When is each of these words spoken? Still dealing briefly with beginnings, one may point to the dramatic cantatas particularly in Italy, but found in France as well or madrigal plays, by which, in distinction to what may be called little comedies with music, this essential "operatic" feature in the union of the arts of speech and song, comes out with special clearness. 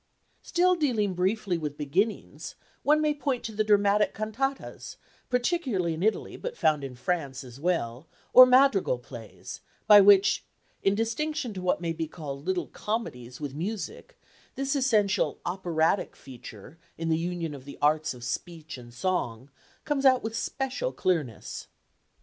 Still 0.41 0.73
dealing 0.73 1.13
briefly 1.13 1.59
with 1.59 1.77
beginnings, 1.77 2.55
one 2.81 3.01
may 3.01 3.13
point 3.13 3.43
to 3.43 3.51
the 3.51 3.63
dramatic 3.63 4.15
cantatas 4.15 4.97
particularly 5.29 5.93
in 5.93 6.01
Italy, 6.01 6.37
but 6.37 6.57
found 6.57 6.83
in 6.83 6.95
France 6.95 7.43
as 7.43 7.59
well 7.59 8.07
or 8.33 8.47
madrigal 8.47 8.97
plays, 8.97 9.61
by 9.85 10.01
which, 10.01 10.43
in 10.81 10.95
distinction 10.95 11.53
to 11.53 11.61
what 11.61 11.81
may 11.81 11.93
be 11.93 12.07
called 12.07 12.47
little 12.47 12.65
comedies 12.65 13.39
with 13.39 13.53
music, 13.53 14.19
this 14.55 14.75
essential 14.75 15.39
"operatic" 15.45 16.15
feature 16.15 16.79
in 16.97 17.09
the 17.09 17.15
union 17.19 17.53
of 17.53 17.65
the 17.65 17.77
arts 17.79 18.15
of 18.15 18.23
speech 18.23 18.79
and 18.79 18.95
song, 18.95 19.51
comes 19.85 20.03
out 20.03 20.23
with 20.23 20.35
special 20.35 20.91
clearness. 20.91 21.67